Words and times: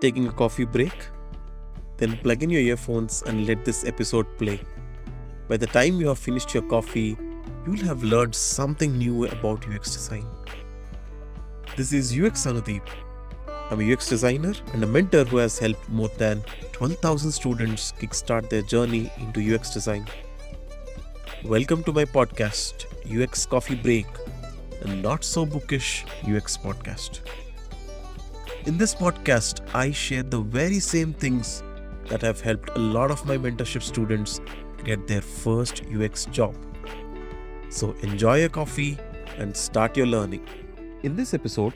Taking 0.00 0.28
a 0.28 0.32
coffee 0.32 0.64
break? 0.64 0.92
Then 1.96 2.16
plug 2.18 2.44
in 2.44 2.50
your 2.50 2.60
earphones 2.60 3.24
and 3.26 3.48
let 3.48 3.64
this 3.64 3.84
episode 3.84 4.26
play. 4.38 4.60
By 5.48 5.56
the 5.56 5.66
time 5.66 6.00
you 6.00 6.06
have 6.06 6.20
finished 6.20 6.54
your 6.54 6.62
coffee, 6.62 7.16
you'll 7.66 7.84
have 7.84 8.04
learned 8.04 8.32
something 8.32 8.96
new 8.96 9.26
about 9.26 9.66
UX 9.68 9.92
design. 9.92 10.24
This 11.76 11.92
is 11.92 12.16
UX 12.16 12.46
Anudeep. 12.46 12.86
I'm 13.72 13.80
a 13.80 13.92
UX 13.92 14.08
designer 14.08 14.54
and 14.72 14.84
a 14.84 14.86
mentor 14.86 15.24
who 15.24 15.38
has 15.38 15.58
helped 15.58 15.88
more 15.88 16.10
than 16.16 16.44
12,000 16.70 17.32
students 17.32 17.92
kickstart 18.00 18.48
their 18.48 18.62
journey 18.62 19.10
into 19.18 19.52
UX 19.52 19.74
design. 19.74 20.06
Welcome 21.42 21.82
to 21.82 21.92
my 21.92 22.04
podcast, 22.04 22.86
UX 23.10 23.46
Coffee 23.46 23.74
Break, 23.74 24.06
a 24.82 24.94
not 24.94 25.24
so 25.24 25.44
bookish 25.44 26.04
UX 26.24 26.56
podcast. 26.56 27.18
In 28.68 28.76
this 28.76 28.94
podcast, 28.94 29.60
I 29.74 29.92
share 29.92 30.22
the 30.22 30.40
very 30.40 30.78
same 30.78 31.14
things 31.14 31.62
that 32.10 32.20
have 32.20 32.42
helped 32.42 32.68
a 32.76 32.78
lot 32.78 33.10
of 33.10 33.24
my 33.24 33.38
mentorship 33.38 33.82
students 33.82 34.42
get 34.84 35.06
their 35.06 35.22
first 35.22 35.80
UX 35.86 36.26
job. 36.26 36.54
So 37.70 37.92
enjoy 38.02 38.40
your 38.40 38.50
coffee 38.50 38.98
and 39.38 39.56
start 39.56 39.96
your 39.96 40.06
learning. 40.06 40.46
In 41.02 41.16
this 41.16 41.32
episode, 41.32 41.72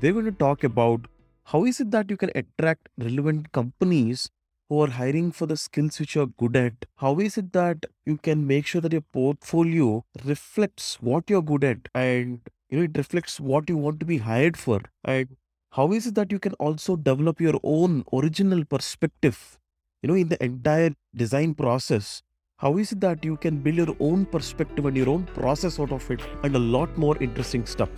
we're 0.00 0.14
going 0.14 0.24
to 0.24 0.32
talk 0.32 0.64
about 0.64 1.08
how 1.44 1.66
is 1.66 1.78
it 1.78 1.90
that 1.90 2.08
you 2.08 2.16
can 2.16 2.30
attract 2.34 2.88
relevant 2.96 3.52
companies 3.52 4.30
who 4.70 4.80
are 4.80 4.88
hiring 4.88 5.32
for 5.32 5.44
the 5.44 5.58
skills 5.58 6.00
which 6.00 6.14
you're 6.14 6.32
good 6.38 6.56
at? 6.56 6.86
How 6.96 7.18
is 7.18 7.36
it 7.36 7.52
that 7.52 7.84
you 8.06 8.16
can 8.16 8.46
make 8.46 8.66
sure 8.66 8.80
that 8.80 8.92
your 8.92 9.04
portfolio 9.12 10.06
reflects 10.24 10.94
what 11.02 11.28
you're 11.28 11.42
good 11.42 11.64
at 11.64 11.90
and 11.94 12.40
you 12.70 12.78
know 12.78 12.84
it 12.84 12.96
reflects 12.96 13.38
what 13.38 13.68
you 13.68 13.76
want 13.76 14.00
to 14.00 14.06
be 14.06 14.18
hired 14.18 14.56
for? 14.56 14.80
And 15.04 15.36
how 15.74 15.92
is 15.92 16.06
it 16.08 16.16
that 16.16 16.32
you 16.32 16.40
can 16.40 16.54
also 16.54 16.96
develop 16.96 17.40
your 17.40 17.58
own 17.62 18.02
original 18.12 18.64
perspective 18.64 19.56
you 20.02 20.08
know 20.08 20.14
in 20.14 20.28
the 20.28 20.42
entire 20.42 20.90
design 21.14 21.54
process? 21.54 22.22
How 22.56 22.76
is 22.76 22.90
it 22.92 23.00
that 23.02 23.24
you 23.24 23.36
can 23.36 23.58
build 23.58 23.76
your 23.76 23.96
own 24.00 24.26
perspective 24.26 24.84
and 24.84 24.96
your 24.96 25.08
own 25.08 25.26
process 25.26 25.78
out 25.78 25.92
of 25.92 26.10
it 26.10 26.20
and 26.42 26.56
a 26.56 26.58
lot 26.58 26.98
more 26.98 27.16
interesting 27.22 27.66
stuff? 27.66 27.88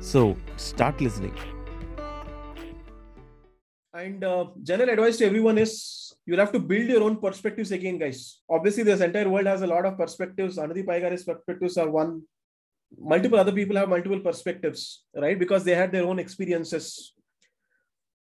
So 0.00 0.36
start 0.56 1.02
listening. 1.02 1.34
And 3.92 4.24
uh, 4.24 4.46
general 4.62 4.88
advice 4.88 5.18
to 5.18 5.26
everyone 5.26 5.58
is 5.58 6.14
you'll 6.24 6.38
have 6.38 6.52
to 6.52 6.58
build 6.58 6.88
your 6.88 7.02
own 7.02 7.18
perspectives 7.18 7.72
again 7.72 7.98
guys. 7.98 8.40
Obviously 8.48 8.84
this 8.84 9.02
entire 9.02 9.28
world 9.28 9.46
has 9.46 9.60
a 9.60 9.66
lot 9.66 9.84
of 9.84 9.98
perspectives. 9.98 10.56
Anudeep 10.56 10.86
Iyengar's 10.86 11.24
perspectives 11.24 11.76
are 11.76 11.90
one. 11.90 12.22
Multiple 12.98 13.38
other 13.38 13.52
people 13.52 13.76
have 13.76 13.90
multiple 13.90 14.20
perspectives 14.20 15.04
right? 15.14 15.38
Because 15.38 15.62
they 15.62 15.74
had 15.74 15.92
their 15.92 16.04
own 16.04 16.18
experiences 16.18 17.12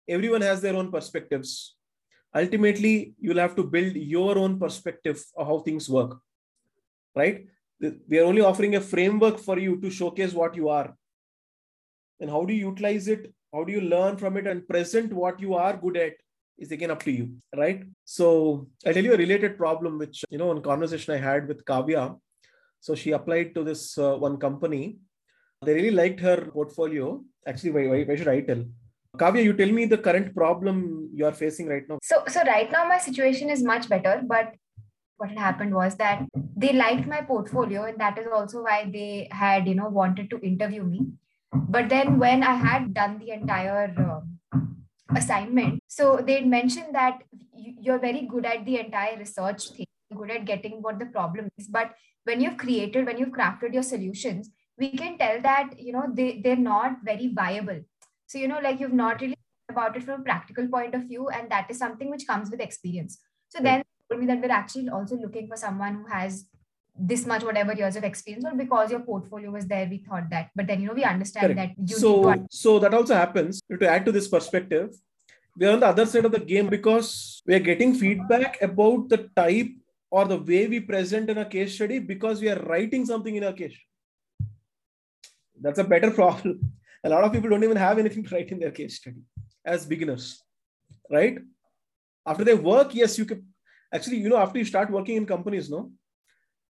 everyone 0.08 0.42
has 0.42 0.60
their 0.60 0.74
own 0.74 0.90
perspectives. 0.90 1.76
Ultimately 2.34 3.14
you'll 3.18 3.38
have 3.38 3.56
to 3.56 3.64
build 3.64 3.94
your 3.94 4.38
own 4.38 4.58
perspective 4.58 5.22
of 5.36 5.46
how 5.46 5.58
things 5.60 5.88
work 5.88 6.18
right? 7.14 7.46
We 8.08 8.18
are 8.18 8.24
only 8.24 8.42
offering 8.42 8.76
a 8.76 8.80
framework 8.80 9.38
for 9.38 9.58
you 9.58 9.80
to 9.80 9.90
showcase 9.90 10.32
what 10.32 10.54
you 10.54 10.68
are. 10.68 10.94
And 12.20 12.30
how 12.30 12.44
do 12.44 12.54
you 12.54 12.68
utilize 12.68 13.08
it? 13.08 13.32
How 13.52 13.64
do 13.64 13.72
you 13.72 13.80
learn 13.80 14.16
from 14.16 14.36
it 14.36 14.46
and 14.46 14.66
present 14.66 15.12
what 15.12 15.40
you 15.40 15.54
are 15.54 15.76
good 15.76 15.96
at 15.96 16.12
is 16.58 16.70
again 16.70 16.90
up 16.90 17.02
to 17.02 17.10
you 17.10 17.34
right? 17.56 17.82
So 18.04 18.68
i'll 18.86 18.94
tell 18.94 19.04
you 19.04 19.14
a 19.14 19.16
related 19.16 19.56
problem 19.58 19.98
which 19.98 20.24
you 20.30 20.38
know 20.38 20.52
in 20.52 20.62
conversation 20.62 21.14
i 21.14 21.18
had 21.18 21.48
with 21.48 21.64
kavya. 21.64 22.18
So 22.80 22.94
she 22.94 23.12
applied 23.12 23.54
to 23.54 23.64
this 23.64 23.98
uh, 23.98 24.16
one 24.16 24.36
company. 24.38 24.98
They 25.64 25.74
really 25.74 25.90
liked 25.90 26.20
her 26.20 26.50
portfolio. 26.52 27.24
Actually 27.46 27.72
why, 27.72 27.86
why, 27.88 28.02
why 28.04 28.16
should 28.16 28.28
i 28.28 28.40
tell 28.40 28.64
Kavya, 29.18 29.44
you 29.44 29.52
tell 29.52 29.70
me 29.70 29.84
the 29.84 29.98
current 29.98 30.34
problem 30.34 31.10
you 31.14 31.26
are 31.26 31.32
facing 31.32 31.66
right 31.66 31.86
now. 31.86 31.98
So, 32.02 32.24
so 32.28 32.42
right 32.44 32.70
now 32.72 32.88
my 32.88 32.98
situation 32.98 33.50
is 33.50 33.62
much 33.62 33.88
better, 33.88 34.22
but 34.26 34.54
what 35.18 35.28
had 35.28 35.38
happened 35.38 35.74
was 35.74 35.96
that 35.96 36.24
they 36.56 36.72
liked 36.72 37.06
my 37.06 37.20
portfolio, 37.20 37.84
and 37.84 37.98
that 38.00 38.18
is 38.18 38.26
also 38.32 38.62
why 38.62 38.90
they 38.90 39.28
had, 39.30 39.68
you 39.68 39.74
know, 39.74 39.88
wanted 39.88 40.30
to 40.30 40.38
interview 40.40 40.82
me. 40.82 41.08
But 41.52 41.90
then 41.90 42.18
when 42.18 42.42
I 42.42 42.54
had 42.54 42.94
done 42.94 43.18
the 43.18 43.32
entire 43.32 43.94
uh, 43.98 44.58
assignment, 45.14 45.82
so 45.88 46.22
they 46.26 46.40
mentioned 46.40 46.94
that 46.94 47.22
you're 47.54 47.98
very 47.98 48.22
good 48.22 48.46
at 48.46 48.64
the 48.64 48.78
entire 48.78 49.18
research 49.18 49.68
thing, 49.72 49.86
good 50.16 50.30
at 50.30 50.46
getting 50.46 50.80
what 50.80 50.98
the 50.98 51.06
problem 51.06 51.50
is, 51.58 51.68
but 51.68 51.92
when 52.24 52.40
you've 52.40 52.56
created, 52.56 53.04
when 53.04 53.18
you've 53.18 53.36
crafted 53.36 53.74
your 53.74 53.82
solutions, 53.82 54.50
we 54.78 54.90
can 54.96 55.18
tell 55.18 55.40
that 55.42 55.78
you 55.78 55.92
know 55.92 56.06
they 56.12 56.40
they're 56.42 56.56
not 56.56 56.96
very 57.04 57.28
viable 57.28 57.80
so, 58.32 58.38
you 58.38 58.48
know, 58.48 58.60
like 58.62 58.80
you've 58.80 58.94
not 58.94 59.20
really 59.20 59.36
about 59.68 59.94
it 59.94 60.04
from 60.04 60.20
a 60.20 60.24
practical 60.24 60.66
point 60.66 60.94
of 60.94 61.02
view, 61.02 61.28
and 61.28 61.50
that 61.50 61.66
is 61.70 61.78
something 61.78 62.08
which 62.10 62.26
comes 62.26 62.50
with 62.50 62.60
experience. 62.60 63.18
So 63.50 63.58
right. 63.58 63.64
then 63.64 63.82
told 64.08 64.20
me 64.20 64.26
that 64.28 64.40
we're 64.40 64.50
actually 64.50 64.88
also 64.88 65.16
looking 65.16 65.48
for 65.48 65.56
someone 65.56 65.96
who 65.96 66.06
has 66.06 66.46
this 66.98 67.26
much 67.26 67.44
whatever 67.44 67.74
years 67.74 67.94
of 67.96 68.04
experience 68.04 68.46
or 68.46 68.54
because 68.54 68.90
your 68.90 69.00
portfolio 69.00 69.50
was 69.50 69.66
there 69.66 69.86
we 69.90 69.96
thought 69.96 70.28
that 70.28 70.50
but 70.54 70.66
then 70.66 70.78
you 70.78 70.86
know 70.86 70.92
we 70.92 71.04
understand 71.04 71.54
Correct. 71.54 71.74
that 71.78 71.90
you 71.90 71.96
so 71.96 72.34
so 72.50 72.78
that 72.78 72.92
also 72.92 73.14
happens 73.14 73.62
to 73.70 73.88
add 73.88 74.04
to 74.04 74.12
this 74.12 74.28
perspective 74.28 74.90
we 75.56 75.66
are 75.66 75.72
on 75.72 75.80
the 75.80 75.86
other 75.86 76.04
side 76.04 76.26
of 76.26 76.32
the 76.32 76.38
game 76.38 76.68
because 76.68 77.42
we 77.46 77.54
are 77.54 77.64
getting 77.70 77.94
feedback 77.94 78.60
about 78.60 79.08
the 79.08 79.30
type 79.34 79.70
or 80.10 80.26
the 80.26 80.36
way 80.36 80.66
we 80.66 80.80
present 80.80 81.30
in 81.30 81.38
a 81.38 81.46
case 81.46 81.74
study 81.76 81.98
because 81.98 82.42
we 82.42 82.50
are 82.50 82.60
writing 82.64 83.06
something 83.06 83.36
in 83.36 83.44
a 83.44 83.54
case 83.54 83.78
that's 85.62 85.78
a 85.78 85.84
better 85.94 86.10
problem 86.10 86.60
a 87.04 87.08
lot 87.08 87.24
of 87.24 87.32
people 87.32 87.50
don't 87.50 87.64
even 87.64 87.76
have 87.76 87.98
anything 87.98 88.24
to 88.26 88.34
write 88.34 88.50
in 88.50 88.58
their 88.58 88.70
case 88.70 88.96
study 88.96 89.22
as 89.64 89.86
beginners, 89.86 90.42
right? 91.10 91.38
After 92.26 92.44
they 92.44 92.54
work, 92.54 92.94
yes, 92.94 93.18
you 93.18 93.24
can 93.24 93.46
actually, 93.92 94.18
you 94.18 94.28
know, 94.28 94.36
after 94.36 94.58
you 94.58 94.64
start 94.64 94.90
working 94.90 95.16
in 95.16 95.26
companies, 95.26 95.70
no, 95.70 95.90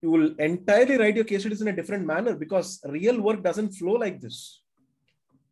you 0.00 0.10
will 0.10 0.34
entirely 0.38 0.96
write 0.98 1.16
your 1.16 1.24
case 1.24 1.40
studies 1.40 1.62
in 1.62 1.68
a 1.68 1.76
different 1.76 2.06
manner 2.06 2.34
because 2.34 2.80
real 2.86 3.20
work 3.20 3.42
doesn't 3.42 3.72
flow 3.72 3.92
like 3.92 4.20
this. 4.20 4.62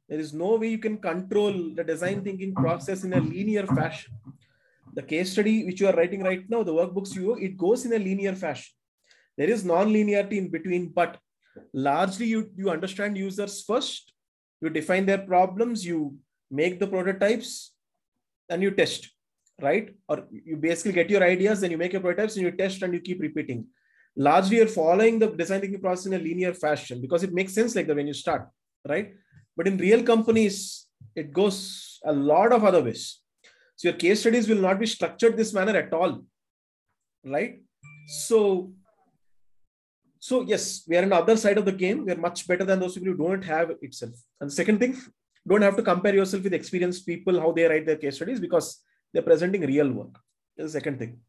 There 0.09 0.19
is 0.19 0.33
no 0.35 0.57
way 0.57 0.69
you 0.69 0.79
can 0.79 0.99
control 0.99 1.73
the 1.75 1.85
design 1.85 2.23
thinking 2.23 2.53
process 2.55 3.05
in 3.05 3.13
a 3.13 3.21
linear 3.21 3.67
fashion. 3.67 4.13
The 4.95 5.03
case 5.03 5.33
study 5.33 5.65
which 5.65 5.81
you 5.81 5.87
are 5.87 5.95
writing 5.95 6.25
right 6.25 6.49
now, 6.51 6.65
the 6.65 6.73
workbooks 6.73 7.15
you 7.15 7.37
it 7.37 7.57
goes 7.57 7.85
in 7.85 7.93
a 7.93 7.99
linear 7.99 8.35
fashion. 8.35 8.73
There 9.37 9.49
is 9.49 9.65
non-linearity 9.65 10.37
in 10.37 10.51
between, 10.51 10.89
but 10.89 11.17
largely 11.73 12.27
you, 12.27 12.51
you 12.57 12.71
understand 12.71 13.17
users 13.17 13.63
first 13.63 14.10
you 14.61 14.71
define 14.71 15.07
their 15.07 15.19
problems 15.19 15.85
you 15.85 16.17
make 16.51 16.79
the 16.81 16.87
prototypes 16.87 17.73
and 18.49 18.63
you 18.63 18.71
test 18.71 19.11
right? 19.61 19.95
Or 20.09 20.27
you 20.31 20.57
basically 20.57 20.93
get 20.93 21.11
your 21.11 21.23
ideas 21.23 21.63
and 21.63 21.71
you 21.71 21.79
make 21.79 21.93
your 21.93 22.01
prototypes 22.01 22.37
and 22.37 22.45
you 22.45 22.51
test 22.51 22.83
and 22.83 22.95
you 22.95 23.01
keep 23.01 23.21
repeating. 23.21 23.67
Largely 24.17 24.57
you're 24.57 24.67
following 24.67 25.19
the 25.19 25.29
design 25.29 25.61
thinking 25.61 25.81
process 25.81 26.07
in 26.07 26.15
a 26.15 26.19
linear 26.19 26.53
fashion 26.55 27.01
because 27.01 27.23
it 27.23 27.33
makes 27.33 27.55
sense 27.55 27.75
like 27.77 27.87
that 27.87 27.97
when 27.97 28.07
you 28.07 28.15
start 28.15 28.49
right? 28.89 29.15
But 29.57 29.69
in 29.69 29.77
real 29.77 30.03
companies 30.03 30.87
it 31.15 31.33
goes 31.33 31.99
a 32.05 32.13
lot 32.13 32.53
of 32.53 32.65
other 32.65 32.83
ways. 32.83 33.21
So 33.77 33.89
your 33.89 33.97
case 33.97 34.21
studies 34.21 34.49
will 34.49 34.61
not 34.61 34.79
be 34.79 34.87
structured 34.87 35.37
this 35.37 35.53
manner 35.53 35.77
at 35.77 35.93
all 35.93 36.25
right? 37.25 37.61
So 38.07 38.73
so 40.21 40.43
yes, 40.43 40.85
we 40.87 40.99
are 40.99 41.03
on 41.03 41.09
the 41.09 41.17
other 41.17 41.37
side 41.37 41.57
of 41.57 41.65
the 41.65 41.73
game. 41.73 42.05
We 42.05 42.13
are 42.13 42.23
much 42.29 42.47
better 42.47 42.65
than 42.65 42.79
those 42.79 42.95
people 42.95 43.13
who 43.13 43.27
don't 43.27 43.43
have 43.43 43.71
itself. 43.81 44.13
And 44.39 44.53
second 44.53 44.79
thing, 44.79 45.01
don't 45.49 45.63
have 45.63 45.77
to 45.77 45.83
compare 45.83 46.15
yourself 46.15 46.45
with 46.45 46.53
experienced 46.53 47.07
people, 47.07 47.41
how 47.41 47.53
they 47.53 47.65
write 47.65 47.87
their 47.87 47.97
case 47.97 48.17
studies, 48.17 48.39
because 48.39 48.83
they're 49.13 49.23
presenting 49.23 49.63
real 49.63 49.91
work. 49.91 50.19
That's 50.57 50.73
the 50.73 50.79
second 50.79 50.99
thing. 50.99 51.21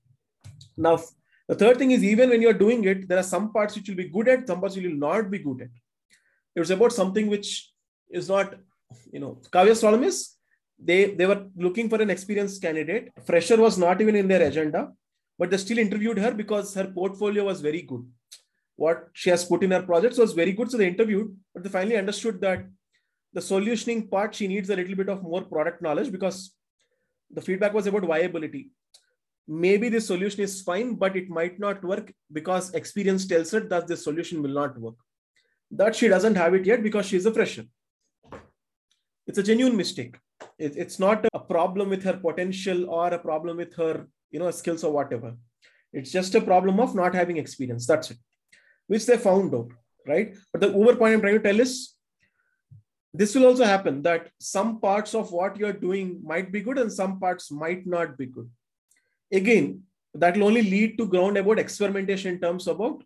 Now, 0.75 1.00
the 1.47 1.56
third 1.56 1.78
thing 1.78 1.91
is 1.91 2.03
even 2.03 2.29
when 2.29 2.41
you're 2.41 2.62
doing 2.66 2.84
it, 2.84 3.07
there 3.07 3.18
are 3.18 3.24
some 3.24 3.53
parts 3.53 3.75
which 3.75 3.88
you'll 3.88 3.96
be 3.96 4.09
good 4.09 4.28
at, 4.28 4.46
some 4.46 4.59
parts 4.59 4.75
you 4.75 4.90
will 4.90 4.97
not 4.97 5.31
be 5.31 5.40
good 5.40 5.62
at. 5.62 5.69
It's 6.53 6.69
about 6.69 6.91
something 6.91 7.28
which 7.28 7.72
is 8.09 8.28
not, 8.28 8.56
you 9.13 9.22
know, 9.22 9.40
Kavya's 9.53 9.79
problem 9.79 10.03
is 10.03 10.35
they, 10.78 11.16
they 11.16 11.26
were 11.26 11.46
looking 11.55 11.90
for 11.90 12.02
an 12.02 12.09
experienced 12.09 12.61
candidate. 12.61 13.09
Fresher 13.23 13.55
was 13.55 13.78
not 13.78 14.02
even 14.02 14.17
in 14.17 14.28
their 14.28 14.41
agenda, 14.41 14.91
but 15.40 15.49
they 15.49 15.55
still 15.55 15.78
interviewed 15.78 16.17
her 16.17 16.34
because 16.34 16.73
her 16.73 16.87
portfolio 16.87 17.46
was 17.46 17.61
very 17.61 17.84
good 17.84 18.05
what 18.82 19.10
she 19.14 19.30
has 19.30 19.46
put 19.46 19.64
in 19.66 19.72
her 19.76 19.84
projects 19.84 20.18
was 20.18 20.34
very 20.34 20.54
good. 20.54 20.72
So 20.72 20.78
they 20.78 20.88
interviewed, 20.88 21.36
but 21.54 21.64
they 21.64 21.70
finally 21.70 21.98
understood 21.98 22.42
that 22.42 22.66
the 23.34 23.42
solutioning 23.42 24.10
part, 24.10 24.34
she 24.34 24.48
needs 24.48 24.70
a 24.70 24.76
little 24.76 24.96
bit 24.96 25.10
of 25.10 25.22
more 25.22 25.44
product 25.44 25.82
knowledge 25.84 26.12
because 26.12 26.54
the 27.30 27.42
feedback 27.42 27.76
was 27.76 27.88
about 27.88 28.06
viability. 28.14 28.72
Maybe 29.48 29.90
the 29.90 30.02
solution 30.02 30.42
is 30.42 30.62
fine, 30.62 30.96
but 30.96 31.16
it 31.16 31.30
might 31.30 31.60
not 31.60 31.84
work 31.84 32.12
because 32.40 32.74
experience 32.74 33.28
tells 33.28 33.52
her 33.52 33.60
that 33.74 33.88
the 33.88 33.98
solution 33.98 34.42
will 34.42 34.58
not 34.62 34.80
work. 34.80 34.96
That 35.70 35.96
she 35.96 36.08
doesn't 36.08 36.36
have 36.36 36.56
it 36.56 36.66
yet 36.66 36.82
because 36.82 37.06
she's 37.06 37.28
a 37.28 37.34
fresher. 37.34 37.66
It's 39.28 39.38
a 39.38 39.48
genuine 39.52 39.78
mistake. 39.84 40.18
it's 40.58 40.98
not 41.04 41.26
a 41.38 41.40
problem 41.54 41.90
with 41.94 42.04
her 42.08 42.18
potential 42.26 42.80
or 43.00 43.08
a 43.14 43.20
problem 43.26 43.58
with 43.62 43.76
her, 43.82 43.94
you 44.32 44.40
know, 44.40 44.50
skills 44.60 44.84
or 44.88 44.92
whatever. 44.98 45.32
It's 45.94 46.12
just 46.18 46.36
a 46.40 46.42
problem 46.52 46.80
of 46.86 46.96
not 47.02 47.16
having 47.22 47.38
experience. 47.38 47.86
That's 47.92 48.12
it 48.14 48.20
which 48.91 49.05
they 49.05 49.17
found 49.17 49.53
out, 49.55 49.70
right? 50.08 50.35
But 50.52 50.61
the 50.61 50.73
over 50.73 50.96
point 50.96 51.14
I'm 51.14 51.22
trying 51.22 51.41
to 51.41 51.47
tell 51.47 51.59
is 51.66 51.93
this 53.14 53.35
will 53.35 53.46
also 53.46 53.66
happen 53.66 54.02
that 54.02 54.29
some 54.40 54.79
parts 54.79 55.14
of 55.20 55.32
what 55.32 55.58
you're 55.58 55.79
doing 55.85 56.20
might 56.32 56.52
be 56.52 56.61
good 56.61 56.78
and 56.78 56.91
some 56.91 57.20
parts 57.20 57.52
might 57.52 57.88
not 57.96 58.17
be 58.17 58.26
good. 58.26 58.49
Again 59.41 59.84
that 60.14 60.35
will 60.35 60.47
only 60.47 60.64
lead 60.64 60.97
to 60.97 61.08
ground 61.08 61.38
about 61.38 61.59
experimentation 61.59 62.34
in 62.34 62.41
terms 62.41 62.67
about 62.67 63.03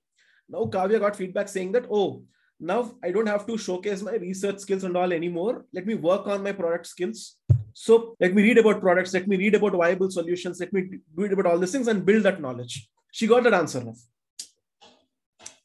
now 0.50 0.64
kavya 0.76 1.00
got 1.04 1.16
feedback 1.16 1.48
saying 1.48 1.72
that 1.76 1.86
oh 1.92 2.24
now 2.72 2.80
i 3.04 3.12
don't 3.12 3.32
have 3.34 3.46
to 3.50 3.58
showcase 3.66 4.02
my 4.08 4.16
research 4.24 4.60
skills 4.60 4.84
and 4.84 4.98
all 4.98 5.14
anymore. 5.14 5.66
Let 5.74 5.86
me 5.86 5.96
work 5.96 6.28
on 6.28 6.42
my 6.42 6.54
product 6.64 6.88
skills. 6.88 7.38
So 7.74 8.16
let 8.20 8.34
me 8.34 8.42
read 8.42 8.58
about 8.58 8.82
products. 8.82 9.14
Let 9.14 9.28
me 9.28 9.38
read 9.38 9.56
about 9.56 9.74
viable 9.74 10.10
solutions. 10.10 10.60
Let 10.60 10.72
me 10.74 10.84
read 11.16 11.34
about 11.34 11.48
all 11.48 11.60
these 11.60 11.74
things 11.74 11.90
and 11.90 12.06
build 12.06 12.24
that 12.24 12.42
knowledge. 12.42 12.90
She 13.12 13.28
got 13.28 13.44
that 13.44 13.54
answer 13.54 13.82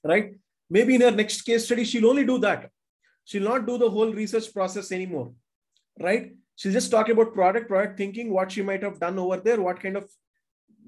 right? 0.04 0.34
Maybe 0.68 0.94
in 0.94 1.00
her 1.00 1.10
next 1.10 1.42
case 1.42 1.64
study 1.64 1.84
she'll 1.84 2.08
only 2.08 2.24
do 2.24 2.38
that. 2.38 2.70
She'll 3.24 3.44
not 3.44 3.66
do 3.66 3.78
the 3.78 3.90
whole 3.90 4.12
research 4.12 4.52
process 4.52 4.92
anymore 4.92 5.32
right? 6.00 6.32
She'll 6.56 6.72
just 6.72 6.90
talk 6.90 7.08
about 7.08 7.34
product 7.34 7.68
product 7.68 7.96
thinking 7.96 8.32
what 8.32 8.52
she 8.52 8.62
might 8.62 8.82
have 8.82 9.00
done 9.00 9.18
over 9.18 9.36
there 9.38 9.60
what 9.60 9.80
kind 9.80 9.96
of 9.96 10.08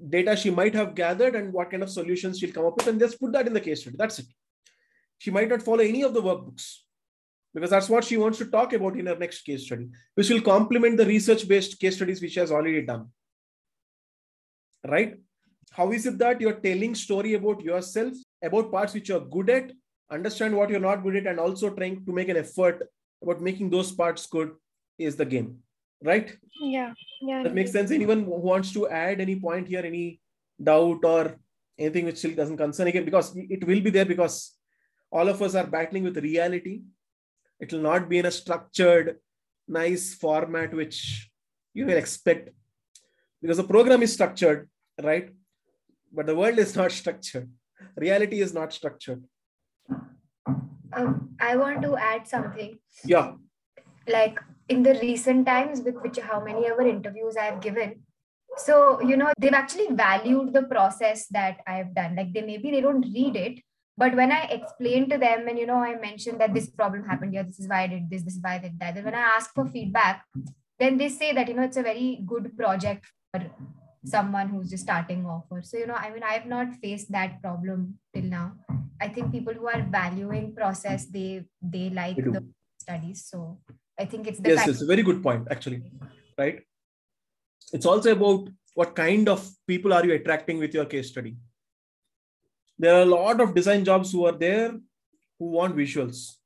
data 0.09 0.35
she 0.35 0.49
might 0.49 0.73
have 0.75 0.95
gathered 0.95 1.35
and 1.35 1.53
what 1.53 1.71
kind 1.71 1.83
of 1.83 1.89
solutions 1.89 2.39
she'll 2.39 2.51
come 2.51 2.65
up 2.65 2.77
with 2.77 2.87
and 2.87 2.99
just 2.99 3.19
put 3.19 3.31
that 3.31 3.47
in 3.47 3.53
the 3.53 3.61
case 3.61 3.81
study. 3.81 3.95
That's 3.97 4.19
it. 4.19 4.25
She 5.19 5.31
might 5.31 5.49
not 5.49 5.61
follow 5.61 5.79
any 5.79 6.01
of 6.01 6.13
the 6.13 6.21
workbooks 6.21 6.77
because 7.53 7.69
that's 7.69 7.89
what 7.89 8.03
she 8.03 8.17
wants 8.17 8.39
to 8.39 8.45
talk 8.45 8.73
about 8.73 8.97
in 8.97 9.05
her 9.05 9.15
next 9.15 9.41
case 9.41 9.65
study 9.65 9.87
which 10.15 10.29
will 10.29 10.41
complement 10.41 10.97
the 10.97 11.05
research 11.05 11.47
based 11.47 11.79
case 11.79 11.95
studies 11.95 12.21
which 12.21 12.33
she 12.33 12.39
has 12.39 12.51
already 12.51 12.81
done 12.81 13.07
right? 14.87 15.17
How 15.71 15.91
is 15.91 16.05
it 16.05 16.17
that 16.17 16.41
you're 16.41 16.59
telling 16.59 16.93
story 16.93 17.35
about 17.35 17.61
yourself 17.61 18.13
about 18.43 18.71
parts 18.71 18.93
which 18.93 19.09
you're 19.09 19.25
good 19.37 19.49
at 19.49 19.71
understand 20.11 20.55
what 20.55 20.69
you're 20.69 20.87
not 20.87 21.03
good 21.03 21.15
at 21.15 21.27
and 21.27 21.39
also 21.39 21.69
trying 21.69 22.05
to 22.05 22.11
make 22.19 22.29
an 22.29 22.37
effort 22.37 22.83
about 23.21 23.41
making 23.41 23.69
those 23.69 23.91
parts 23.91 24.25
good 24.27 24.51
is 24.97 25.15
the 25.15 25.25
game 25.25 25.49
right 26.03 26.35
Yeah. 26.61 26.93
Yeah. 27.21 27.43
that 27.43 27.55
makes 27.59 27.71
sense 27.71 27.91
anyone 27.91 28.23
who 28.25 28.39
wants 28.51 28.73
to 28.73 28.87
add 28.89 29.21
any 29.21 29.35
point 29.47 29.67
here 29.67 29.83
any 29.91 30.19
doubt 30.71 31.03
or 31.03 31.37
anything 31.79 32.05
which 32.05 32.17
still 32.17 32.35
doesn't 32.35 32.57
concern 32.57 32.87
again 32.87 33.05
because 33.05 33.31
it 33.35 33.65
will 33.65 33.81
be 33.81 33.89
there 33.89 34.05
because 34.05 34.35
all 35.11 35.27
of 35.29 35.41
us 35.41 35.55
are 35.55 35.65
battling 35.77 36.03
with 36.03 36.17
reality 36.17 36.81
it 37.59 37.71
will 37.71 37.85
not 37.91 38.09
be 38.09 38.19
in 38.19 38.25
a 38.25 38.31
structured 38.41 39.17
nice 39.67 40.13
format 40.13 40.73
which 40.73 41.29
you 41.73 41.85
will 41.85 41.97
expect 42.03 42.49
because 43.41 43.57
the 43.57 43.69
program 43.73 44.03
is 44.03 44.13
structured 44.13 44.69
right 45.01 45.29
but 46.11 46.25
the 46.27 46.35
world 46.35 46.59
is 46.59 46.75
not 46.75 46.91
structured 47.01 47.49
reality 47.97 48.41
is 48.41 48.53
not 48.53 48.73
structured 48.73 49.23
Um, 50.95 51.35
I 51.39 51.55
want 51.55 51.81
to 51.81 51.95
add 51.97 52.27
something. 52.27 52.71
yeah 53.11 53.33
Like 54.07 54.39
in 54.73 54.83
the 54.83 54.93
recent 55.01 55.45
times, 55.45 55.81
with 55.85 55.95
which 56.03 56.19
how 56.19 56.43
many 56.43 56.65
ever 56.67 56.83
interviews 56.87 57.35
I 57.43 57.45
have 57.45 57.61
given, 57.61 58.03
so 58.65 59.01
you 59.01 59.17
know 59.17 59.31
they've 59.39 59.59
actually 59.61 59.87
valued 60.01 60.53
the 60.53 60.63
process 60.73 61.27
that 61.37 61.61
I 61.65 61.75
have 61.81 61.93
done. 61.95 62.15
Like 62.15 62.33
they 62.33 62.43
maybe 62.49 62.71
they 62.71 62.81
don't 62.81 63.07
read 63.17 63.35
it, 63.35 63.59
but 63.97 64.15
when 64.15 64.31
I 64.31 64.41
explain 64.57 65.09
to 65.09 65.17
them 65.17 65.47
and 65.47 65.57
you 65.57 65.65
know 65.65 65.77
I 65.77 65.95
mentioned 65.95 66.39
that 66.41 66.53
this 66.53 66.69
problem 66.69 67.03
happened 67.05 67.33
here, 67.33 67.43
this 67.43 67.59
is 67.59 67.67
why 67.67 67.83
I 67.83 67.87
did 67.87 68.09
this, 68.09 68.23
this 68.23 68.35
is 68.35 68.43
why 68.43 68.55
I 68.55 68.59
did 68.59 68.79
that. 68.79 68.95
Then 68.95 69.05
when 69.05 69.15
I 69.15 69.25
ask 69.37 69.53
for 69.53 69.65
feedback, 69.65 70.23
then 70.79 70.97
they 70.97 71.09
say 71.09 71.33
that 71.33 71.47
you 71.47 71.55
know 71.55 71.63
it's 71.63 71.77
a 71.77 71.89
very 71.91 72.21
good 72.25 72.55
project 72.57 73.05
for 73.31 73.41
someone 74.05 74.49
who's 74.49 74.69
just 74.69 74.83
starting 74.83 75.25
off. 75.25 75.45
Or 75.49 75.61
so 75.61 75.77
you 75.77 75.87
know 75.87 75.95
I 75.95 76.11
mean 76.11 76.23
I 76.23 76.33
have 76.33 76.45
not 76.45 76.75
faced 76.75 77.11
that 77.11 77.41
problem 77.41 77.99
till 78.13 78.23
now. 78.23 78.53
I 79.01 79.07
think 79.07 79.31
people 79.31 79.53
who 79.53 79.67
are 79.67 79.81
valuing 79.89 80.53
process 80.55 81.05
they 81.05 81.45
they 81.61 81.89
like 81.89 82.17
They 82.17 82.31
the 82.31 82.45
studies. 82.77 83.25
So 83.25 83.59
I 83.99 84.05
think 84.05 84.27
it's 84.27 84.39
the 84.39 84.49
yes 84.49 84.67
it's 84.67 84.81
a 84.81 84.85
very 84.85 85.03
good 85.03 85.21
point 85.21 85.47
actually 85.51 85.81
right 86.37 86.61
it's 87.71 87.85
also 87.85 88.11
about 88.11 88.49
what 88.75 88.95
kind 88.95 89.29
of 89.29 89.47
people 89.67 89.93
are 89.93 90.05
you 90.05 90.13
attracting 90.13 90.57
with 90.57 90.73
your 90.73 90.85
case 90.85 91.09
study 91.09 91.35
there 92.79 92.95
are 92.95 93.03
a 93.03 93.11
lot 93.13 93.39
of 93.39 93.53
design 93.53 93.85
jobs 93.85 94.11
who 94.11 94.25
are 94.25 94.37
there 94.45 94.71
who 95.39 95.51
want 95.57 95.75
visuals 95.75 96.37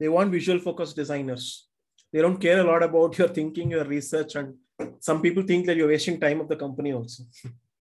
they 0.00 0.08
want 0.08 0.32
visual 0.32 0.58
focused 0.58 0.96
designers 0.96 1.68
they 2.12 2.22
don't 2.22 2.40
care 2.40 2.60
a 2.60 2.64
lot 2.64 2.82
about 2.82 3.18
your 3.18 3.28
thinking 3.28 3.70
your 3.70 3.84
research 3.84 4.34
and 4.34 4.54
some 5.00 5.20
people 5.22 5.42
think 5.42 5.66
that 5.66 5.76
you're 5.76 5.94
wasting 5.94 6.18
time 6.20 6.40
of 6.40 6.48
the 6.48 6.56
company 6.64 6.92
also 6.92 7.22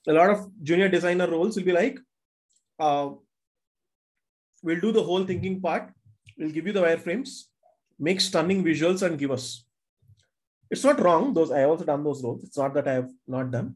a 0.06 0.12
lot 0.12 0.30
of 0.30 0.48
junior 0.62 0.88
designer 0.88 1.28
roles 1.30 1.56
will 1.56 1.64
be 1.64 1.72
like 1.72 1.98
uh, 2.80 3.08
we'll 4.62 4.80
do 4.80 4.92
the 4.92 5.02
whole 5.02 5.24
thinking 5.24 5.60
part 5.60 5.90
we'll 6.36 6.56
give 6.56 6.66
you 6.66 6.72
the 6.72 6.86
wireframes 6.88 7.48
make 7.98 8.20
stunning 8.20 8.64
visuals 8.64 9.02
and 9.02 9.18
give 9.18 9.30
us. 9.30 9.64
It's 10.70 10.84
not 10.84 11.00
wrong. 11.00 11.34
Those 11.34 11.50
I 11.50 11.64
also 11.64 11.84
done 11.84 12.04
those 12.04 12.22
roles. 12.22 12.44
It's 12.44 12.56
not 12.56 12.74
that 12.74 12.86
I 12.86 12.92
have 12.92 13.10
not 13.26 13.50
done. 13.50 13.74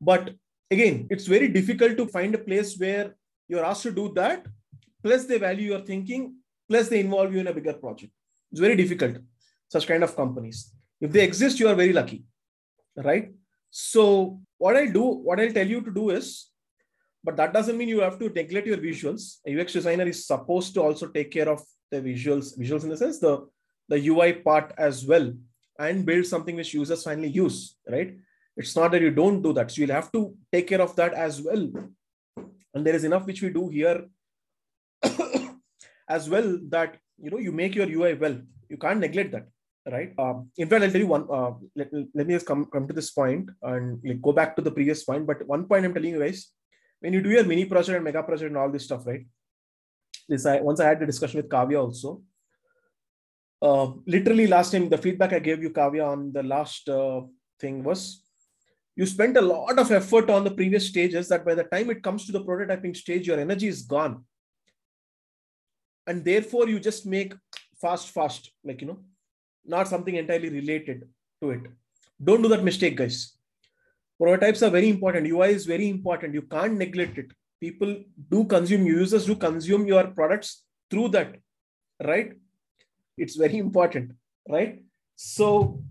But 0.00 0.34
again, 0.70 1.06
it's 1.10 1.26
very 1.26 1.48
difficult 1.48 1.96
to 1.96 2.06
find 2.06 2.34
a 2.34 2.38
place 2.38 2.76
where 2.76 3.14
you're 3.48 3.64
asked 3.64 3.84
to 3.84 3.92
do 3.92 4.12
that. 4.14 4.46
Plus, 5.02 5.24
they 5.24 5.38
value 5.38 5.70
your 5.72 5.80
thinking. 5.80 6.34
Plus, 6.68 6.88
they 6.88 7.00
involve 7.00 7.32
you 7.32 7.40
in 7.40 7.46
a 7.46 7.54
bigger 7.54 7.72
project. 7.72 8.12
It's 8.50 8.60
very 8.60 8.76
difficult. 8.76 9.16
Such 9.68 9.86
kind 9.86 10.02
of 10.02 10.16
companies. 10.16 10.72
If 11.00 11.12
they 11.12 11.24
exist, 11.24 11.58
you 11.58 11.68
are 11.68 11.74
very 11.74 11.92
lucky, 11.92 12.24
right? 12.96 13.32
So, 13.70 14.40
what 14.58 14.76
I'll 14.76 14.92
do, 14.92 15.02
what 15.02 15.40
I'll 15.40 15.52
tell 15.52 15.66
you 15.66 15.80
to 15.80 15.90
do 15.90 16.10
is, 16.10 16.50
but 17.22 17.36
that 17.36 17.52
doesn't 17.52 17.76
mean 17.76 17.88
you 17.88 18.00
have 18.00 18.18
to 18.18 18.28
neglect 18.28 18.66
your 18.66 18.78
visuals. 18.78 19.36
A 19.46 19.58
UX 19.58 19.72
designer 19.72 20.06
is 20.06 20.26
supposed 20.26 20.74
to 20.74 20.82
also 20.82 21.06
take 21.06 21.30
care 21.30 21.48
of 21.48 21.62
the 21.90 22.00
visuals 22.00 22.56
visuals 22.58 22.84
in 22.84 22.90
the 22.90 22.96
sense 22.96 23.18
the 23.18 23.46
the 23.88 23.98
ui 24.08 24.32
part 24.32 24.72
as 24.78 25.04
well 25.04 25.32
and 25.78 26.06
build 26.06 26.24
something 26.24 26.56
which 26.56 26.72
users 26.72 27.02
finally 27.02 27.28
use 27.28 27.76
right? 27.88 28.16
It's 28.56 28.76
not 28.76 28.92
that 28.92 29.02
you 29.02 29.10
don't 29.10 29.42
do 29.42 29.52
that. 29.54 29.70
So 29.70 29.80
you'll 29.80 29.94
have 29.94 30.12
to 30.12 30.36
take 30.52 30.66
care 30.66 30.82
of 30.82 30.94
that 30.96 31.14
as 31.14 31.40
well. 31.40 31.70
And 32.74 32.86
there 32.86 32.94
is 32.94 33.04
enough 33.04 33.26
which 33.26 33.42
we 33.42 33.50
do 33.50 33.68
here 33.68 34.06
as 36.08 36.28
well 36.28 36.58
that 36.68 36.98
you 37.18 37.30
know 37.30 37.38
you 37.38 37.52
make 37.52 37.74
your 37.74 37.88
ui 37.88 38.14
well. 38.14 38.38
You 38.68 38.76
can't 38.76 39.00
neglect 39.00 39.32
that 39.32 39.48
right 39.90 40.12
um, 40.18 40.50
in 40.56 40.68
fact 40.68 40.82
i'll 40.84 40.90
tell 40.90 41.00
you 41.00 41.12
one 41.16 41.26
uh, 41.38 41.52
let, 41.76 41.88
let 42.14 42.26
me 42.26 42.34
just 42.34 42.46
come, 42.46 42.64
come 42.66 42.86
to 42.86 42.94
this 42.94 43.10
point 43.10 43.50
and 43.62 44.00
like, 44.04 44.22
go 44.22 44.32
back 44.32 44.56
to 44.56 44.62
the 44.62 44.70
previous 44.70 45.04
point 45.04 45.26
but 45.26 45.46
one 45.46 45.64
point 45.64 45.84
i'm 45.84 45.94
telling 45.94 46.14
you 46.14 46.20
guys 46.20 46.50
when 47.00 47.12
you 47.12 47.22
do 47.22 47.30
your 47.30 47.44
mini 47.44 47.64
project 47.64 47.96
and 47.96 48.04
mega 48.04 48.22
project 48.22 48.48
and 48.48 48.56
all 48.56 48.70
this 48.70 48.84
stuff 48.84 49.06
right 49.06 49.24
this 50.30 50.46
I 50.46 50.60
once 50.60 50.80
I 50.80 50.86
had 50.86 51.00
the 51.00 51.06
discussion 51.06 51.38
with 51.38 51.50
Kavya 51.50 51.80
also. 51.80 52.22
Uh, 53.60 53.92
literally 54.06 54.46
last 54.46 54.72
time 54.72 54.88
the 54.88 54.96
feedback 54.96 55.34
I 55.34 55.38
gave 55.38 55.62
you 55.62 55.70
Kavya 55.70 56.06
on 56.08 56.32
the 56.32 56.42
last 56.42 56.88
uh, 56.88 57.20
thing 57.58 57.82
was 57.82 58.22
you 58.96 59.04
spent 59.04 59.36
a 59.36 59.42
lot 59.42 59.78
of 59.78 59.90
effort 59.90 60.30
on 60.30 60.44
the 60.44 60.50
previous 60.50 60.86
stages 60.86 61.28
that 61.28 61.44
by 61.44 61.54
the 61.54 61.64
time 61.64 61.90
it 61.90 62.02
comes 62.02 62.24
to 62.24 62.32
the 62.32 62.42
prototyping 62.42 62.96
stage 62.96 63.26
your 63.26 63.38
energy 63.38 63.68
is 63.68 63.82
gone 63.82 64.24
and 66.06 66.24
therefore 66.24 66.68
you 66.70 66.80
just 66.80 67.04
make 67.04 67.34
fast 67.82 68.08
fast 68.08 68.50
like 68.64 68.80
you 68.80 68.86
know 68.86 69.00
not 69.70 69.88
something 69.88 70.16
entirely 70.16 70.50
related 70.50 71.08
to 71.42 71.50
it. 71.50 71.60
Don't 72.22 72.42
do 72.42 72.48
that 72.48 72.64
mistake 72.64 72.96
guys. 72.96 73.36
Prototypes 74.20 74.62
are 74.62 74.70
very 74.70 74.88
important. 74.90 75.26
Ui 75.26 75.48
is 75.48 75.64
very 75.64 75.88
important. 75.88 76.34
You 76.34 76.42
can't 76.42 76.76
neglect 76.76 77.18
it. 77.18 77.30
People 77.60 77.94
do 78.30 78.44
consume 78.44 78.86
users 78.86 79.26
do 79.26 79.36
consume 79.36 79.86
your 79.86 80.04
products 80.08 80.64
through 80.90 81.08
that 81.08 81.36
right? 82.04 82.32
It's 83.16 83.36
very 83.36 83.58
important 83.58 84.12
right? 84.48 84.82
So 85.16 85.82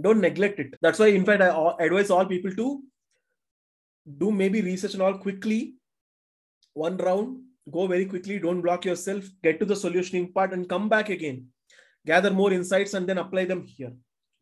don't 0.00 0.20
neglect 0.20 0.58
it. 0.60 0.74
That's 0.80 0.98
why 0.98 1.08
in 1.08 1.24
fact 1.24 1.42
i 1.42 1.84
advise 1.86 2.10
all 2.10 2.26
people 2.26 2.54
to 2.54 2.82
do 4.18 4.32
maybe 4.32 4.62
research 4.62 4.94
and 4.94 5.02
all 5.02 5.18
quickly. 5.18 5.74
One 6.74 6.96
round 6.96 7.40
go 7.70 7.86
very 7.86 8.06
quickly. 8.06 8.38
Don't 8.38 8.60
block 8.60 8.84
yourself. 8.84 9.24
Get 9.44 9.60
to 9.60 9.66
the 9.66 9.74
solutioning 9.74 10.32
part 10.34 10.52
and 10.52 10.68
come 10.68 10.88
back 10.88 11.08
again 11.08 11.46
gather 12.06 12.30
more 12.30 12.52
insights 12.52 12.94
and 12.94 13.08
then 13.08 13.18
apply 13.18 13.44
them 13.44 13.62
here 13.64 13.92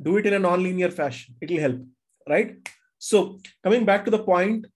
do 0.00 0.16
it 0.16 0.26
in 0.26 0.34
a 0.34 0.38
non-linear 0.38 0.90
fashion 0.90 1.34
it 1.40 1.50
will 1.50 1.60
help 1.60 1.80
right 2.28 2.68
so 2.98 3.38
coming 3.62 3.84
back 3.84 4.04
to 4.04 4.10
the 4.10 4.24
point 4.32 4.66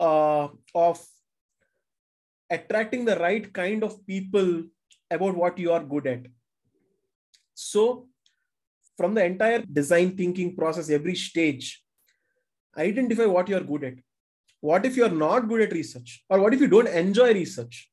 uh, 0.00 0.48
of 0.74 1.04
attracting 2.50 3.04
the 3.04 3.16
right 3.16 3.52
kind 3.52 3.82
of 3.82 4.06
people 4.06 4.64
about 5.10 5.36
what 5.36 5.58
you 5.58 5.72
are 5.72 5.82
good 5.82 6.06
at. 6.06 6.26
So, 7.54 8.08
from 8.96 9.14
the 9.14 9.24
entire 9.24 9.60
design 9.60 10.16
thinking 10.16 10.56
process, 10.56 10.90
every 10.90 11.14
stage, 11.14 11.82
identify 12.76 13.26
what 13.26 13.48
you 13.48 13.56
are 13.56 13.68
good 13.72 13.84
at. 13.84 13.94
What 14.60 14.84
if 14.84 14.96
you 14.96 15.04
are 15.04 15.10
not 15.10 15.48
good 15.48 15.62
at 15.62 15.72
research? 15.72 16.24
Or 16.28 16.40
what 16.40 16.52
if 16.52 16.60
you 16.60 16.68
don't 16.68 16.88
enjoy 16.88 17.32
research? 17.32 17.90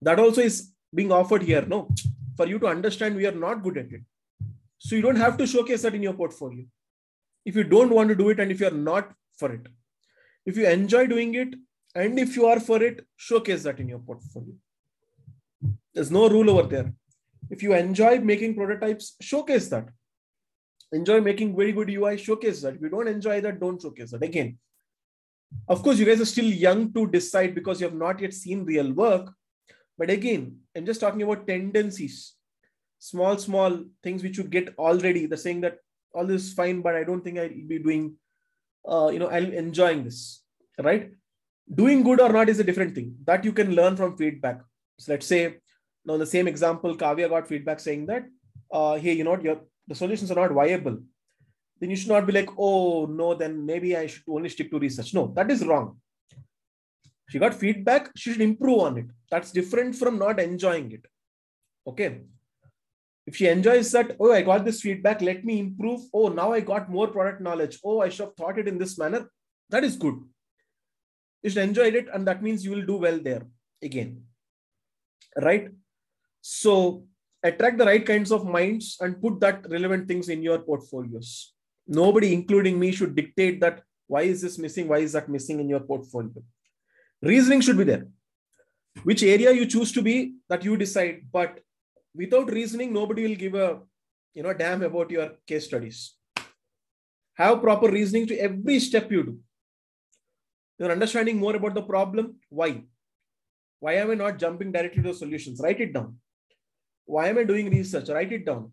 That 0.00 0.18
also 0.18 0.40
is 0.40 0.72
being 0.94 1.10
offered 1.10 1.42
here, 1.42 1.62
no? 1.62 1.88
For 2.36 2.46
you 2.46 2.58
to 2.58 2.66
understand 2.66 3.16
we 3.16 3.26
are 3.26 3.32
not 3.32 3.62
good 3.62 3.76
at 3.78 3.92
it. 3.92 4.02
So, 4.78 4.96
you 4.96 5.02
don't 5.02 5.16
have 5.16 5.36
to 5.38 5.46
showcase 5.46 5.82
that 5.82 5.94
in 5.94 6.02
your 6.02 6.14
portfolio. 6.14 6.64
If 7.44 7.54
you 7.54 7.64
don't 7.64 7.90
want 7.90 8.08
to 8.08 8.16
do 8.16 8.30
it 8.30 8.40
and 8.40 8.50
if 8.50 8.60
you 8.60 8.66
are 8.66 8.70
not 8.70 9.12
for 9.38 9.52
it, 9.52 9.66
if 10.44 10.56
you 10.56 10.66
enjoy 10.66 11.06
doing 11.06 11.34
it, 11.34 11.54
and 11.94 12.18
if 12.18 12.36
you 12.36 12.46
are 12.46 12.58
for 12.58 12.82
it, 12.82 13.06
showcase 13.16 13.62
that 13.64 13.78
in 13.78 13.88
your 13.88 13.98
portfolio. 13.98 14.54
There's 15.94 16.10
no 16.10 16.28
rule 16.28 16.50
over 16.50 16.62
there. 16.68 16.92
If 17.50 17.62
you 17.62 17.74
enjoy 17.74 18.18
making 18.20 18.54
prototypes, 18.54 19.14
showcase 19.20 19.68
that. 19.68 19.88
Enjoy 20.92 21.20
making 21.20 21.56
very 21.56 21.72
good 21.72 21.90
UI, 21.90 22.16
showcase 22.16 22.62
that. 22.62 22.74
If 22.74 22.80
you 22.82 22.88
don't 22.88 23.08
enjoy 23.08 23.40
that, 23.40 23.60
don't 23.60 23.80
showcase 23.80 24.10
that. 24.12 24.22
Again, 24.22 24.58
of 25.68 25.82
course, 25.82 25.98
you 25.98 26.06
guys 26.06 26.20
are 26.20 26.26
still 26.26 26.46
young 26.46 26.92
to 26.94 27.06
decide 27.06 27.54
because 27.54 27.80
you 27.80 27.86
have 27.86 27.96
not 27.96 28.20
yet 28.20 28.32
seen 28.32 28.64
real 28.64 28.92
work. 28.92 29.30
But 30.02 30.10
again, 30.10 30.58
I'm 30.76 30.84
just 30.84 31.00
talking 31.00 31.22
about 31.22 31.46
tendencies, 31.46 32.34
small, 32.98 33.38
small 33.38 33.84
things 34.02 34.24
which 34.24 34.36
you 34.36 34.42
get 34.42 34.74
already. 34.76 35.26
The 35.26 35.36
saying 35.36 35.60
that 35.60 35.76
all 36.12 36.26
this 36.26 36.42
is 36.46 36.54
fine, 36.54 36.80
but 36.80 36.96
I 36.96 37.04
don't 37.04 37.22
think 37.22 37.38
I'll 37.38 37.48
be 37.48 37.78
doing, 37.78 38.16
uh, 38.84 39.10
you 39.12 39.20
know, 39.20 39.30
I'm 39.30 39.52
enjoying 39.52 40.02
this, 40.02 40.42
right? 40.82 41.12
Doing 41.72 42.02
good 42.02 42.20
or 42.20 42.30
not 42.30 42.48
is 42.48 42.58
a 42.58 42.64
different 42.64 42.96
thing 42.96 43.14
that 43.26 43.44
you 43.44 43.52
can 43.52 43.76
learn 43.76 43.94
from 43.94 44.16
feedback. 44.16 44.60
So 44.98 45.12
let's 45.12 45.28
say, 45.28 45.58
now 46.04 46.16
the 46.16 46.26
same 46.26 46.48
example, 46.48 46.96
Kavya 46.96 47.28
got 47.28 47.46
feedback 47.46 47.78
saying 47.78 48.06
that, 48.06 48.24
uh, 48.72 48.96
hey, 48.96 49.12
you 49.12 49.22
know, 49.22 49.36
the 49.36 49.94
solutions 49.94 50.32
are 50.32 50.40
not 50.42 50.50
viable 50.50 50.98
then 51.78 51.90
you 51.90 51.96
should 51.96 52.08
not 52.08 52.26
be 52.26 52.32
like, 52.32 52.48
oh, 52.58 53.06
no, 53.06 53.34
then 53.34 53.66
maybe 53.66 53.96
I 53.96 54.06
should 54.06 54.22
only 54.28 54.48
stick 54.48 54.70
to 54.70 54.78
research. 54.80 55.14
No, 55.14 55.32
that 55.36 55.50
is 55.50 55.64
wrong. 55.66 55.96
She 57.32 57.38
got 57.38 57.54
feedback, 57.54 58.10
she 58.14 58.30
should 58.30 58.42
improve 58.42 58.80
on 58.80 58.98
it. 58.98 59.06
That's 59.30 59.52
different 59.52 59.96
from 59.96 60.18
not 60.18 60.38
enjoying 60.38 60.92
it. 60.92 61.06
Okay. 61.86 62.20
If 63.26 63.36
she 63.36 63.46
enjoys 63.46 63.90
that, 63.92 64.16
oh, 64.20 64.32
I 64.32 64.42
got 64.42 64.66
this 64.66 64.82
feedback, 64.82 65.22
let 65.22 65.42
me 65.42 65.58
improve. 65.58 66.02
Oh, 66.12 66.28
now 66.28 66.52
I 66.52 66.60
got 66.60 66.90
more 66.90 67.08
product 67.08 67.40
knowledge. 67.40 67.78
Oh, 67.82 68.02
I 68.02 68.10
should 68.10 68.26
have 68.26 68.36
thought 68.36 68.58
it 68.58 68.68
in 68.68 68.76
this 68.76 68.98
manner. 68.98 69.30
That 69.70 69.82
is 69.82 69.96
good. 69.96 70.16
You 71.42 71.48
should 71.48 71.62
enjoy 71.62 71.88
it, 72.00 72.08
and 72.12 72.28
that 72.28 72.42
means 72.42 72.66
you 72.66 72.72
will 72.72 72.84
do 72.84 72.98
well 72.98 73.18
there 73.18 73.46
again. 73.82 74.24
Right? 75.40 75.70
So 76.42 77.06
attract 77.42 77.78
the 77.78 77.86
right 77.86 78.04
kinds 78.04 78.30
of 78.30 78.44
minds 78.44 78.98
and 79.00 79.22
put 79.22 79.40
that 79.40 79.64
relevant 79.70 80.06
things 80.06 80.28
in 80.28 80.42
your 80.42 80.58
portfolios 80.58 81.54
nobody 81.86 82.32
including 82.32 82.78
me 82.78 82.92
should 82.92 83.16
dictate 83.16 83.60
that 83.60 83.82
why 84.06 84.22
is 84.22 84.40
this 84.40 84.58
missing 84.58 84.86
why 84.86 84.98
is 84.98 85.12
that 85.12 85.28
missing 85.28 85.58
in 85.58 85.68
your 85.68 85.80
portfolio 85.80 86.42
reasoning 87.22 87.60
should 87.60 87.78
be 87.78 87.84
there. 87.84 88.06
Which 89.04 89.22
area 89.22 89.52
you 89.52 89.66
choose 89.66 89.92
to 89.92 90.02
be 90.02 90.34
that 90.48 90.64
you 90.64 90.76
decide. 90.76 91.22
But 91.32 91.60
without 92.14 92.50
reasoning 92.50 92.92
nobody 92.92 93.26
will 93.26 93.36
give 93.36 93.54
a 93.54 93.80
you 94.34 94.42
know 94.42 94.52
damn 94.52 94.82
about 94.82 95.10
your 95.10 95.30
case 95.46 95.66
studies. 95.66 96.14
Have 97.34 97.62
proper 97.62 97.90
reasoning 97.90 98.26
to 98.26 98.36
every 98.36 98.78
step 98.78 99.10
you 99.10 99.22
do. 99.24 99.38
You're 100.78 100.92
understanding 100.92 101.38
more 101.38 101.56
about 101.56 101.74
the 101.74 101.82
problem 101.82 102.36
why? 102.48 102.82
Why 103.80 103.94
am 103.94 104.10
i 104.10 104.14
not 104.14 104.38
jumping 104.38 104.70
directly 104.70 105.02
to 105.02 105.14
solutions? 105.14 105.60
Write 105.62 105.80
it 105.80 105.92
down. 105.92 106.16
Why 107.04 107.28
am 107.28 107.38
i 107.38 107.44
doing 107.44 107.70
research? 107.70 108.08
Write 108.08 108.32
it 108.32 108.44
down. 108.46 108.72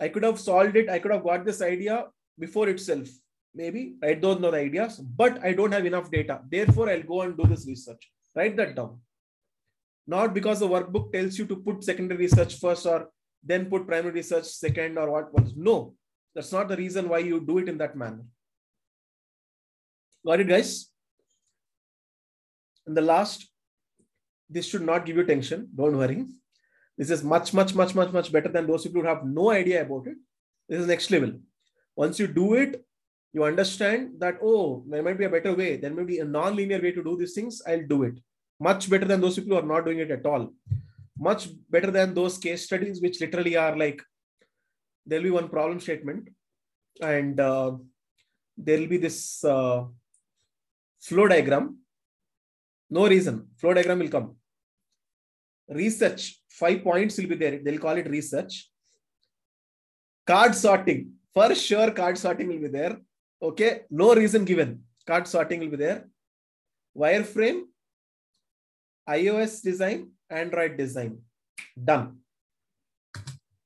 I 0.00 0.08
could 0.08 0.24
have 0.24 0.40
solved 0.40 0.76
it. 0.76 0.88
I 0.88 0.98
could 0.98 1.12
have 1.12 1.24
got 1.24 1.44
this 1.44 1.62
idea 1.62 2.06
before 2.38 2.68
itself. 2.68 3.08
Maybe 3.54 3.96
I 4.02 4.14
don't 4.14 4.40
know 4.40 4.50
the 4.50 4.58
ideas, 4.58 4.98
but 4.98 5.44
I 5.44 5.52
don't 5.52 5.72
have 5.72 5.84
enough 5.84 6.10
data. 6.10 6.40
Therefore, 6.48 6.88
I'll 6.88 7.02
go 7.02 7.22
and 7.22 7.36
do 7.36 7.44
this 7.46 7.66
research. 7.66 8.10
Write 8.34 8.56
that 8.56 8.74
down. 8.74 8.98
Not 10.06 10.34
because 10.34 10.60
the 10.60 10.68
workbook 10.68 11.12
tells 11.12 11.38
you 11.38 11.46
to 11.46 11.56
put 11.56 11.84
secondary 11.84 12.20
research 12.20 12.58
first 12.58 12.86
or 12.86 13.10
then 13.44 13.66
put 13.66 13.86
primary 13.86 14.14
research 14.14 14.44
second 14.44 14.96
or 14.98 15.10
what 15.10 15.32
was. 15.34 15.52
No, 15.54 15.94
that's 16.34 16.52
not 16.52 16.68
the 16.68 16.76
reason 16.76 17.08
why 17.08 17.18
you 17.18 17.40
do 17.40 17.58
it 17.58 17.68
in 17.68 17.78
that 17.78 17.96
manner. 17.96 18.24
Got 20.24 20.40
it, 20.40 20.48
guys? 20.48 20.88
And 22.86 22.96
the 22.96 23.02
last, 23.02 23.48
this 24.48 24.66
should 24.66 24.82
not 24.82 25.04
give 25.04 25.16
you 25.16 25.24
tension. 25.24 25.68
Don't 25.74 25.96
worry. 25.96 26.26
This 26.96 27.10
is 27.10 27.22
much, 27.22 27.52
much, 27.52 27.74
much, 27.74 27.94
much, 27.94 28.12
much 28.12 28.32
better 28.32 28.48
than 28.48 28.66
those 28.66 28.84
people 28.84 29.02
who 29.02 29.08
have 29.08 29.24
no 29.24 29.50
idea 29.50 29.82
about 29.82 30.06
it. 30.06 30.16
This 30.68 30.80
is 30.80 30.86
next 30.86 31.10
level. 31.10 31.32
Once 31.96 32.18
you 32.18 32.26
do 32.26 32.54
it, 32.54 32.84
you 33.32 33.44
understand 33.44 34.14
that, 34.18 34.38
oh, 34.42 34.84
there 34.88 35.02
might 35.02 35.18
be 35.18 35.24
a 35.24 35.30
better 35.30 35.54
way. 35.54 35.76
There 35.76 35.92
may 35.92 36.04
be 36.04 36.18
a 36.18 36.24
non-linear 36.24 36.80
way 36.80 36.92
to 36.92 37.02
do 37.02 37.16
these 37.16 37.32
things. 37.32 37.62
I'll 37.66 37.86
do 37.86 38.02
it. 38.02 38.18
Much 38.60 38.90
better 38.90 39.06
than 39.06 39.20
those 39.20 39.36
people 39.36 39.56
who 39.56 39.62
are 39.62 39.74
not 39.74 39.84
doing 39.84 40.00
it 40.00 40.10
at 40.10 40.26
all. 40.26 40.52
Much 41.18 41.48
better 41.70 41.90
than 41.90 42.14
those 42.14 42.36
case 42.38 42.64
studies, 42.64 43.00
which 43.00 43.20
literally 43.20 43.56
are 43.56 43.76
like, 43.76 44.02
there'll 45.06 45.24
be 45.24 45.30
one 45.30 45.48
problem 45.48 45.80
statement 45.80 46.28
and 47.00 47.40
uh, 47.40 47.72
there'll 48.56 48.86
be 48.86 48.98
this 48.98 49.42
uh, 49.44 49.84
flow 51.00 51.26
diagram. 51.26 51.78
No 52.90 53.08
reason. 53.08 53.48
Flow 53.56 53.72
diagram 53.72 54.00
will 54.00 54.08
come. 54.08 54.36
Research 55.68 56.38
five 56.50 56.84
points 56.84 57.16
will 57.16 57.28
be 57.28 57.36
there. 57.36 57.58
They'll 57.64 57.78
call 57.78 57.96
it 57.96 58.08
research. 58.08 58.68
Card 60.26 60.54
sorting. 60.54 61.12
For 61.32 61.54
sure, 61.54 61.90
card 61.92 62.18
sorting 62.18 62.48
will 62.48 62.60
be 62.60 62.68
there. 62.68 62.98
Okay. 63.42 63.82
No 63.90 64.14
reason 64.14 64.44
given. 64.44 64.82
Card 65.06 65.26
sorting 65.26 65.60
will 65.60 65.68
be 65.70 65.76
there. 65.76 66.08
Wireframe, 66.96 67.62
iOS 69.08 69.62
design, 69.62 70.10
Android 70.30 70.76
design. 70.76 71.18
Done. 71.82 72.18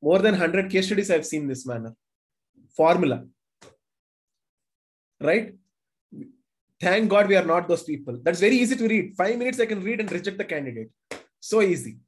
More 0.00 0.20
than 0.20 0.32
100 0.32 0.70
case 0.70 0.86
studies 0.86 1.10
I've 1.10 1.26
seen 1.26 1.46
this 1.46 1.66
manner. 1.66 1.94
Formula. 2.76 3.24
Right? 5.20 5.54
Thank 6.80 7.08
God 7.08 7.28
we 7.28 7.36
are 7.36 7.44
not 7.44 7.68
those 7.68 7.82
people. 7.82 8.18
That's 8.22 8.40
very 8.40 8.56
easy 8.56 8.76
to 8.76 8.86
read. 8.86 9.14
Five 9.16 9.38
minutes 9.38 9.58
I 9.60 9.66
can 9.66 9.82
read 9.82 10.00
and 10.00 10.12
reject 10.12 10.38
the 10.38 10.44
candidate. 10.44 10.90
So 11.40 11.62
easy. 11.62 11.98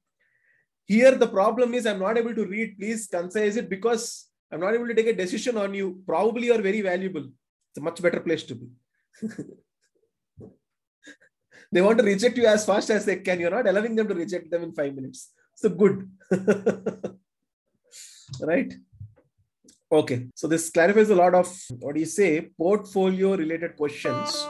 Here, 0.85 1.15
the 1.15 1.29
problem 1.29 1.75
is 1.75 1.87
I'm 1.87 1.99
not 1.99 2.17
able 2.17 2.35
to 2.35 2.47
read. 2.47 2.79
Please 2.79 3.07
concise 3.07 3.57
it 3.57 3.69
because 3.69 4.29
I'm 4.53 4.61
not 4.61 4.75
able 4.75 4.87
to 4.89 4.95
take 4.95 5.07
a 5.07 5.13
decision 5.13 5.57
on 5.59 5.75
you. 5.75 6.03
Probably 6.07 6.47
you're 6.47 6.63
very 6.63 6.81
valuable. 6.83 7.29
It's 7.71 7.79
a 7.79 7.81
much 7.81 8.01
better 8.03 8.21
place 8.21 8.45
to 8.45 8.55
be. 8.55 8.69
they 11.73 11.83
want 11.83 11.99
to 11.99 12.05
reject 12.05 12.37
you 12.37 12.47
as 12.47 12.65
fast 12.65 12.91
as 12.91 13.05
they 13.05 13.17
can. 13.17 13.41
You're 13.41 13.51
not 13.51 13.69
allowing 13.69 13.95
them 13.95 14.09
to 14.09 14.15
reject 14.15 14.51
them 14.51 14.63
in 14.63 14.73
five 14.73 14.95
minutes. 14.95 15.33
So 15.55 15.69
good. 15.69 16.11
right? 18.41 18.73
Okay. 19.91 20.29
So 20.35 20.47
this 20.47 20.71
clarifies 20.71 21.11
a 21.11 21.15
lot 21.15 21.35
of 21.35 21.55
what 21.81 21.95
do 21.95 22.01
you 22.01 22.07
say, 22.07 22.51
portfolio 22.57 23.37
related 23.37 23.77
questions. 23.77 24.47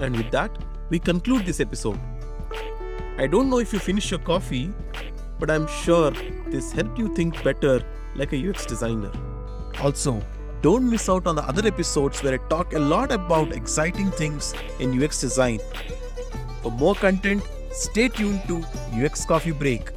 And 0.00 0.16
with 0.16 0.30
that, 0.30 0.56
we 0.90 0.98
conclude 0.98 1.46
this 1.46 1.60
episode. 1.60 1.98
I 3.16 3.26
don't 3.26 3.50
know 3.50 3.58
if 3.58 3.72
you 3.72 3.78
finished 3.78 4.10
your 4.10 4.20
coffee, 4.20 4.72
but 5.38 5.50
I'm 5.50 5.66
sure 5.66 6.12
this 6.50 6.70
helped 6.72 6.98
you 6.98 7.14
think 7.14 7.42
better 7.42 7.82
like 8.14 8.32
a 8.32 8.48
UX 8.48 8.66
designer. 8.66 9.10
Also, 9.80 10.22
don't 10.62 10.90
miss 10.90 11.08
out 11.08 11.26
on 11.26 11.36
the 11.36 11.42
other 11.42 11.66
episodes 11.66 12.22
where 12.22 12.34
I 12.34 12.48
talk 12.48 12.72
a 12.74 12.78
lot 12.78 13.12
about 13.12 13.52
exciting 13.52 14.10
things 14.10 14.54
in 14.80 15.02
UX 15.02 15.20
design. 15.20 15.60
For 16.62 16.72
more 16.72 16.94
content, 16.94 17.42
stay 17.70 18.08
tuned 18.08 18.42
to 18.48 18.64
UX 18.92 19.24
Coffee 19.24 19.52
Break. 19.52 19.90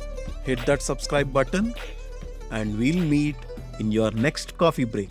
Hit 0.44 0.65
that 0.65 0.82
subscribe 0.82 1.32
button, 1.34 1.74
and 2.51 2.77
we'll 2.77 3.03
meet 3.03 3.36
in 3.80 3.91
your 3.91 4.12
next 4.12 4.58
coffee 4.58 4.84
break. 4.84 5.10